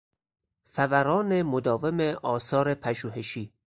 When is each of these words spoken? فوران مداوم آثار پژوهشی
فوران 0.65 1.41
مداوم 1.41 1.99
آثار 2.23 2.73
پژوهشی 2.73 3.53